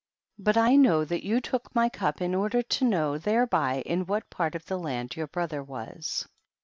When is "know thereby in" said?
2.85-4.03